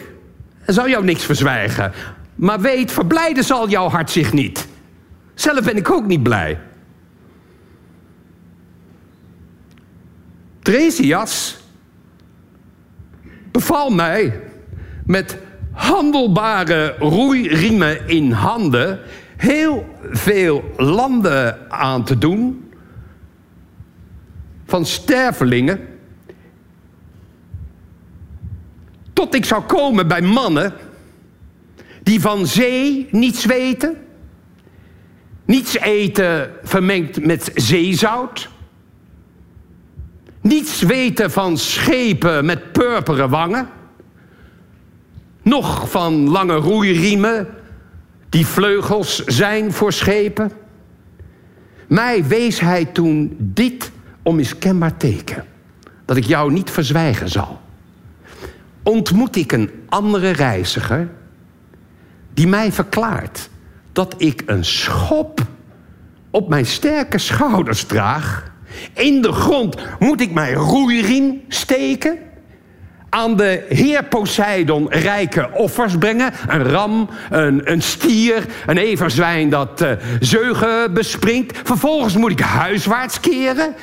[0.64, 1.92] En zal jou niks verzwijgen.
[2.34, 4.68] Maar weet, verblijden zal jouw hart zich niet.
[5.34, 6.58] Zelf ben ik ook niet blij.
[10.62, 11.58] Tresias
[13.52, 14.40] beval mij
[15.06, 15.38] met
[15.72, 19.00] handelbare roeiriemen in handen
[19.36, 22.72] heel veel landen aan te doen
[24.66, 25.80] van stervelingen
[29.12, 30.72] tot ik zou komen bij mannen
[32.02, 33.96] die van zee niets weten,
[35.44, 38.48] niets eten vermengd met zeezout
[40.40, 43.68] niets weten van schepen met purperen wangen.
[45.42, 47.48] Nog van lange roeiriemen
[48.28, 50.52] die vleugels zijn voor schepen.
[51.88, 53.90] Mij wees hij toen dit
[54.22, 55.44] onmiskenbaar teken.
[56.04, 57.60] Dat ik jou niet verzwijgen zal.
[58.82, 61.08] ontmoet ik een andere reiziger
[62.34, 63.48] die mij verklaart
[63.92, 65.40] dat ik een schop
[66.30, 68.49] op mijn sterke schouders draag.
[68.92, 72.18] In de grond moet ik mijn roeiriem steken.
[73.08, 76.32] Aan de heer Poseidon rijke offers brengen.
[76.48, 81.58] Een ram, een, een stier, een everzwijn dat uh, zeugen bespringt.
[81.64, 83.74] Vervolgens moet ik huiswaarts keren.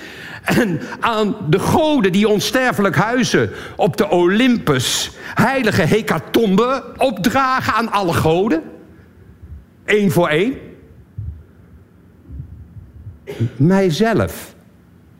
[0.43, 5.12] En aan de goden die onsterfelijk huizen op de Olympus...
[5.36, 8.62] heilige hecatombe opdragen aan alle goden.
[9.86, 10.54] Eén voor één.
[13.56, 14.56] Mijzelf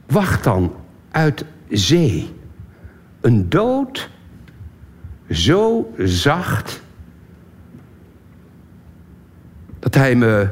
[0.08, 0.74] wacht dan
[1.12, 2.36] uit zee.
[3.22, 4.10] Een dood
[5.32, 6.82] zo zacht
[9.80, 10.50] dat hij me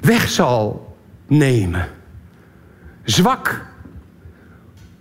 [0.00, 1.88] weg zal nemen.
[3.04, 3.64] Zwak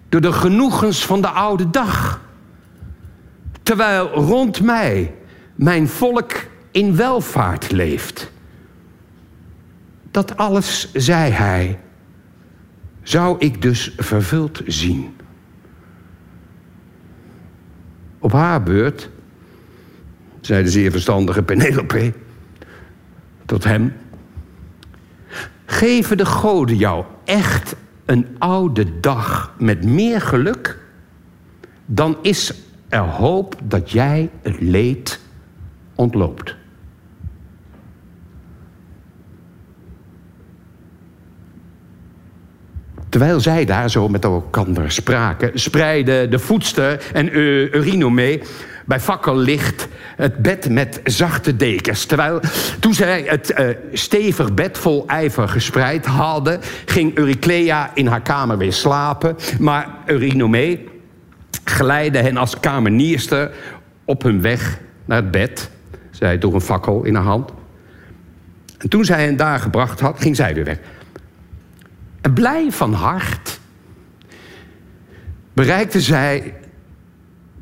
[0.10, 2.22] door de genoegens van de oude dag.
[3.64, 5.14] Terwijl rond mij
[5.56, 6.32] mijn volk
[6.72, 8.32] in welvaart leeft.
[10.12, 11.80] Dat alles, zei hij,
[13.04, 15.16] zou ik dus vervuld zien.
[18.20, 19.10] Op haar beurt,
[20.42, 22.14] zei de zeer verstandige Penelope
[23.46, 23.94] tot hem:
[25.66, 27.76] Geven de goden jou echt
[28.06, 30.80] een oude dag met meer geluk?
[31.86, 32.54] Dan is
[32.90, 35.20] er hoop dat jij het leed
[35.96, 36.56] ontloopt.
[43.12, 48.42] Terwijl zij daar zo met elkaar spraken, spreidde de voedster en Eurynome
[48.86, 52.06] bij fakkellicht het bed met zachte dekens.
[52.06, 52.40] Terwijl
[52.80, 58.58] toen zij het uh, stevig bed vol ijver gespreid hadden, ging Euryclea in haar kamer
[58.58, 59.36] weer slapen.
[59.60, 60.80] Maar Eurynome
[61.64, 63.52] geleidde hen als kamerierster
[64.06, 65.70] op hun weg naar het bed.
[66.12, 67.52] Zij droeg een fakkel in haar hand.
[68.78, 70.78] En toen zij hen daar gebracht had, ging zij weer weg.
[72.22, 73.60] En blij van hart
[75.54, 76.54] bereikte zij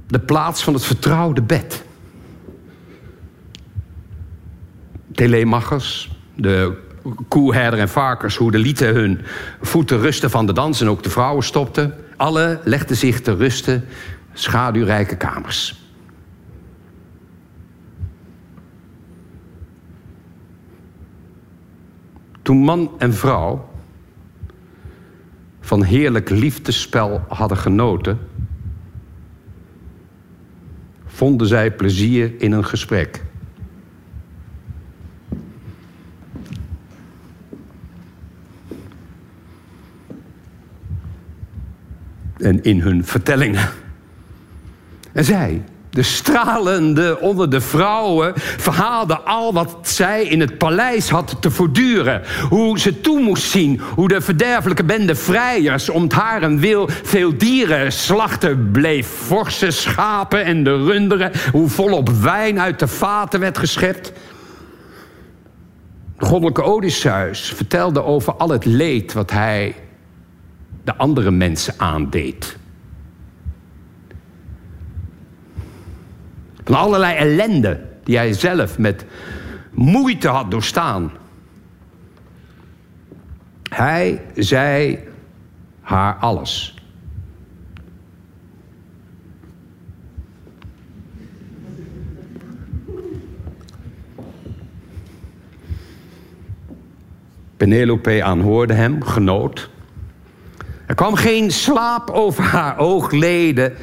[0.07, 1.83] de plaats van het vertrouwde bed.
[5.11, 6.77] Telemachers, de
[7.27, 9.21] koeherder en varkenshoeden lieten hun
[9.61, 11.93] voeten rusten van de dans en ook de vrouwen stopten.
[12.17, 13.85] Alle legden zich te rusten,
[14.33, 15.87] schaduwrijke kamers.
[22.41, 23.68] Toen man en vrouw
[25.69, 28.19] van heerlijk liefdespel hadden genoten,
[31.05, 33.23] vonden zij plezier in een gesprek.
[42.37, 43.69] En in hun vertellingen.
[45.11, 45.63] En zij,
[45.99, 52.21] de stralende onder de vrouwen verhaalde al wat zij in het paleis had te voortduren.
[52.49, 57.91] Hoe ze toe moest zien, hoe de verderfelijke bende vrijers om het wil veel dieren
[57.91, 59.07] slachten bleef.
[59.07, 64.13] Forse schapen en de runderen, hoe volop wijn uit de vaten werd geschept.
[66.17, 69.75] De goddelijke Odysseus vertelde over al het leed wat hij
[70.83, 72.58] de andere mensen aandeed.
[76.69, 79.05] Van allerlei ellende die hij zelf met
[79.71, 81.11] moeite had doorstaan.
[83.69, 84.99] Hij zei
[85.81, 86.75] haar alles.
[97.57, 99.69] Penelope aanhoorde hem, genoot.
[100.85, 103.73] Er kwam geen slaap over haar oogleden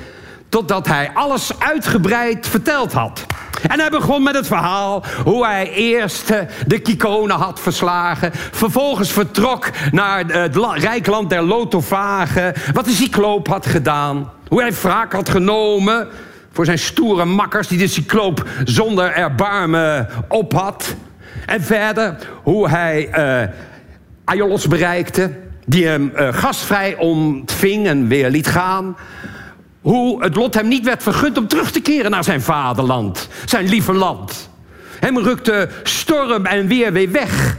[0.56, 3.26] totdat hij alles uitgebreid verteld had.
[3.68, 8.30] En hij begon met het verhaal hoe hij eerst eh, de Kikonen had verslagen.
[8.32, 12.52] Vervolgens vertrok naar het rijk land der Lotovagen.
[12.72, 14.30] Wat de cycloop had gedaan.
[14.48, 16.08] Hoe hij wraak had genomen
[16.52, 17.68] voor zijn stoere makkers...
[17.68, 20.94] die de cycloop zonder erbarmen op had.
[21.46, 23.48] En verder hoe hij uh,
[24.24, 25.30] Aiolos bereikte...
[25.66, 28.96] die hem uh, gastvrij ontving en weer liet gaan...
[29.86, 33.68] Hoe het lot hem niet werd vergund om terug te keren naar zijn vaderland, zijn
[33.68, 34.50] lieve land.
[35.00, 37.56] Hem rukte storm en weer weer weg.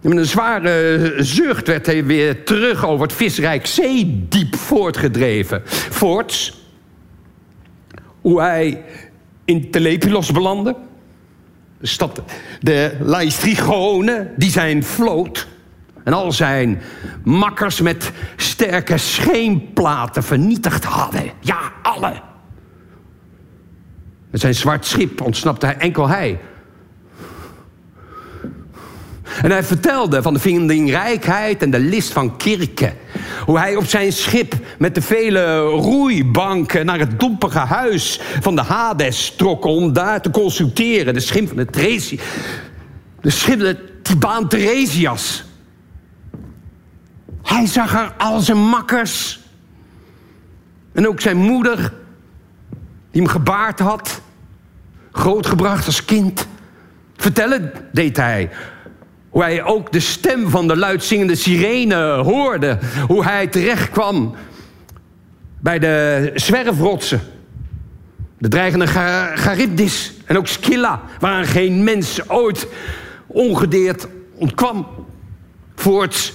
[0.00, 5.62] met een zware zucht werd hij weer terug over het visrijk zeediep voortgedreven.
[5.90, 6.62] Voorts,
[8.20, 8.84] hoe hij
[9.44, 10.76] in Telepilos belandde.
[11.80, 12.22] De stad,
[12.60, 12.96] de
[14.36, 15.46] die zijn vloot
[16.04, 16.82] en al zijn
[17.24, 21.30] makkers met sterke scheenplaten vernietigd hadden.
[21.40, 22.12] Ja, alle.
[24.30, 26.38] Met zijn zwart schip ontsnapte hij enkel hij.
[29.42, 32.92] En hij vertelde van de vindingrijkheid en de list van Kirke.
[33.46, 38.62] Hoe hij op zijn schip met de vele roeibanken naar het dompige huis van de
[38.62, 41.14] Hades trok om daar te consulteren.
[41.14, 42.20] De schip van de Tresi.
[43.20, 45.44] De schip de Tibaan Theresias.
[47.42, 49.40] Hij zag er al zijn makkers.
[50.92, 51.92] En ook zijn moeder,
[53.10, 54.20] die hem gebaard had.
[55.12, 56.46] Grootgebracht als kind.
[57.16, 58.50] Vertellen deed hij
[59.30, 62.78] hoe hij ook de stem van de luidzingende sirene hoorde.
[63.06, 64.34] Hoe hij terechtkwam
[65.60, 67.20] bij de zwerfrotsen.
[68.38, 68.86] De dreigende
[69.34, 72.66] Charybdis en ook Scylla, waaraan geen mens ooit
[73.26, 74.86] ongedeerd ontkwam.
[75.74, 76.32] Voorts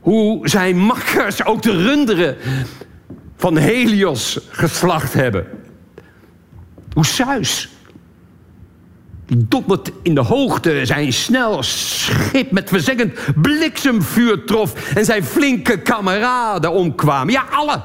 [0.00, 2.36] hoe zijn makkers ook de runderen
[3.36, 5.46] van Helios geslacht hebben.
[6.92, 7.68] Hoe Zeus
[9.30, 15.78] die dobbert in de hoogte zijn snel schip met verzeggend bliksemvuur trof en zijn flinke
[15.78, 17.32] kameraden omkwamen.
[17.32, 17.82] Ja, alle.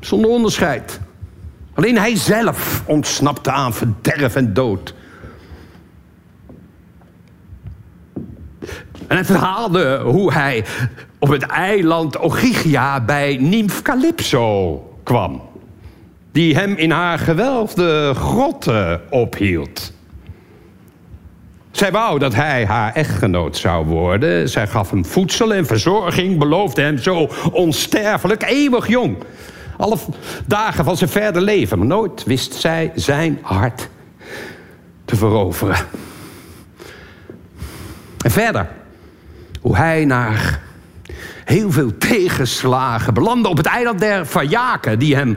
[0.00, 1.00] Zonder onderscheid.
[1.74, 4.94] Alleen hij zelf ontsnapte aan verderf en dood.
[9.10, 10.64] En hij verhaalde hoe hij
[11.18, 15.42] op het eiland Ogygia bij Nymph Calypso kwam
[16.32, 19.92] die hem in haar gewelfde grotten ophield.
[21.70, 24.48] Zij wou dat hij haar echtgenoot zou worden.
[24.48, 29.16] Zij gaf hem voedsel en verzorging, beloofde hem zo onsterfelijk, eeuwig jong.
[29.76, 29.96] Alle
[30.46, 31.78] dagen van zijn verder leven.
[31.78, 33.88] Maar nooit wist zij zijn hart
[35.04, 35.76] te veroveren.
[38.24, 38.68] En verder,
[39.60, 40.60] hoe hij naar
[41.44, 45.36] heel veel tegenslagen belandde op het eiland der Vajaken, die hem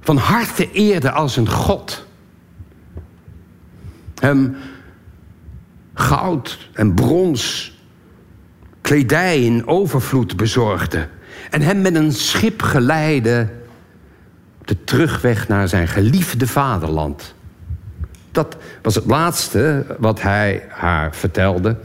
[0.00, 2.06] van harte eerde als een God.
[4.20, 4.56] Hem
[5.94, 7.74] goud en brons,
[8.80, 11.08] kledij in overvloed bezorgde.
[11.50, 13.48] En hem met een schip geleidde
[14.60, 17.34] op de terugweg naar zijn geliefde vaderland.
[18.30, 21.76] Dat was het laatste wat hij haar vertelde.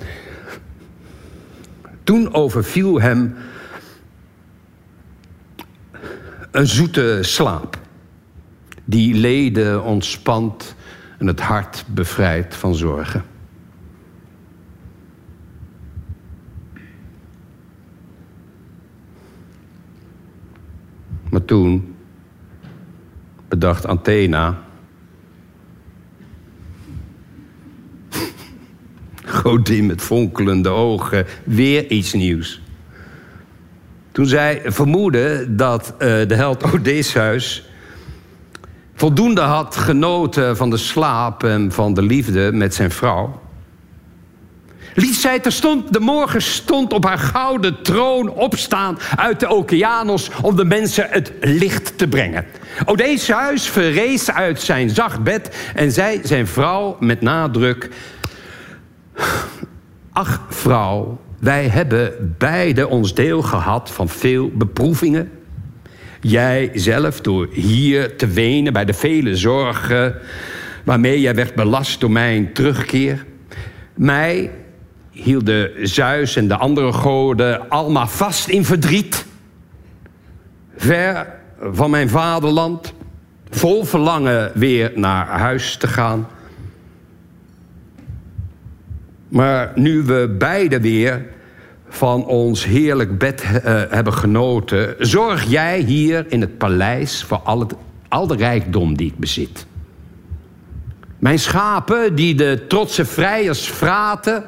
[2.04, 3.36] Toen overviel hem
[6.52, 7.80] een zoete slaap
[8.86, 10.76] die leden ontspant
[11.18, 13.24] en het hart bevrijdt van zorgen.
[21.30, 21.95] Maar toen
[23.47, 24.70] bedacht Athena.
[29.32, 32.61] Godin met fonkelende ogen, weer iets nieuws.
[34.11, 37.65] Toen zij vermoedde dat uh, de held Odysseus
[38.95, 43.41] voldoende had genoten van de slaap en van de liefde met zijn vrouw.
[44.93, 50.55] Liet zij terstond de morgen stond op haar gouden troon opstaan uit de okeanos om
[50.55, 52.45] de mensen het licht te brengen.
[53.27, 57.89] huis verrees uit zijn zacht bed en zei zijn vrouw met nadruk:
[60.12, 65.32] Ach, vrouw, wij hebben beide ons deel gehad van veel beproevingen
[66.22, 70.16] Jij zelf door hier te wenen bij de vele zorgen
[70.84, 73.26] waarmee jij werd belast door mijn terugkeer.
[73.93, 74.51] Mij
[75.12, 79.26] hielden Zeus en de andere goden allemaal vast in verdriet.
[80.78, 81.28] Ver
[81.72, 82.93] van mijn vaderland,
[83.49, 86.28] vol verlangen weer naar huis te gaan.
[89.32, 91.25] Maar nu we beide weer
[91.89, 93.59] van ons heerlijk bed uh,
[93.89, 94.95] hebben genoten...
[94.99, 97.73] zorg jij hier in het paleis voor al, het,
[98.07, 99.65] al de rijkdom die ik bezit.
[101.19, 104.43] Mijn schapen, die de trotse vrijers fraten...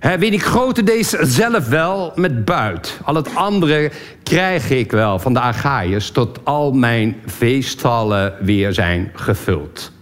[0.00, 3.00] win ik grotendeels zelf wel met buit.
[3.04, 3.90] Al het andere
[4.22, 6.10] krijg ik wel van de Agaïërs...
[6.10, 9.92] tot al mijn feestallen weer zijn gevuld.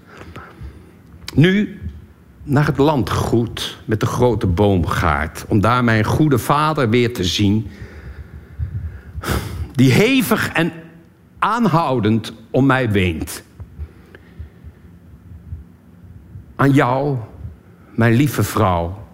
[1.35, 1.79] Nu
[2.45, 5.45] naar het landgoed met de grote boomgaard...
[5.49, 7.71] om daar mijn goede vader weer te zien...
[9.73, 10.73] die hevig en
[11.39, 13.43] aanhoudend om mij weent.
[16.57, 17.17] Aan jou,
[17.95, 19.07] mijn lieve vrouw,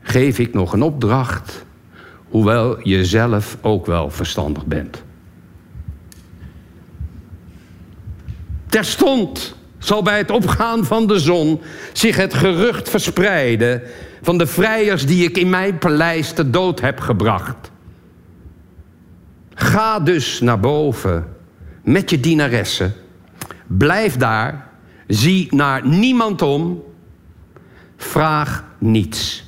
[0.00, 1.64] geef ik nog een opdracht...
[2.28, 5.02] hoewel je zelf ook wel verstandig bent.
[8.66, 9.56] Terstond
[9.86, 11.60] zal bij het opgaan van de zon
[11.92, 13.82] zich het gerucht verspreiden
[14.22, 17.70] van de vrijers die ik in mijn paleis te dood heb gebracht.
[19.54, 21.26] Ga dus naar boven
[21.82, 22.94] met je dienaressen.
[23.66, 24.68] Blijf daar,
[25.06, 26.82] zie naar niemand om,
[27.96, 29.44] vraag niets.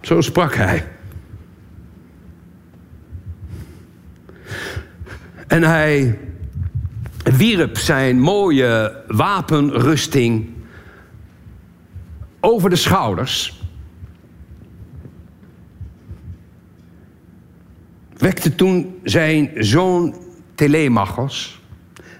[0.00, 0.86] Zo sprak hij.
[5.52, 6.18] En hij
[7.22, 10.50] wierp zijn mooie wapenrusting
[12.40, 13.62] over de schouders.
[18.16, 20.16] Wekte toen zijn zoon
[20.54, 21.60] Telemachos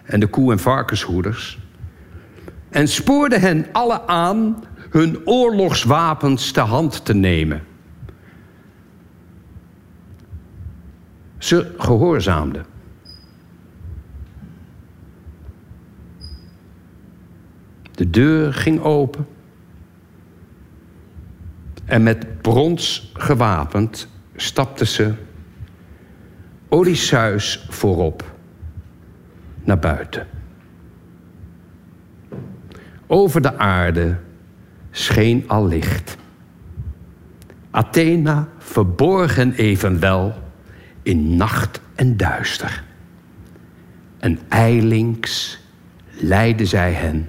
[0.02, 1.58] en de koe- en varkenshoeders
[2.70, 7.64] en spoorde hen alle aan hun oorlogswapens te hand te nemen.
[11.38, 12.71] Ze gehoorzaamden.
[17.94, 19.26] De deur ging open.
[21.84, 25.14] En met brons gewapend stapten ze
[26.68, 28.34] Odysseus voorop
[29.64, 30.26] naar buiten.
[33.06, 34.18] Over de aarde
[34.90, 36.16] scheen al licht.
[37.70, 40.34] Athena verborgen evenwel
[41.02, 42.84] in nacht en duister.
[44.18, 45.60] En eilings
[46.10, 47.28] leidde zij hen